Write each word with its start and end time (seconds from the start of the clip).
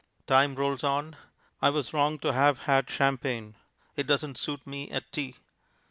Time 0.25 0.55
rolls 0.55 0.83
on. 0.83 1.15
I 1.61 1.69
was 1.69 1.93
wrong 1.93 2.17
to 2.21 2.33
have 2.33 2.63
had 2.63 2.89
champagne. 2.89 3.55
It 3.95 4.07
doesn't 4.07 4.39
suit 4.39 4.65
me 4.65 4.89
at 4.89 5.11
tea. 5.11 5.35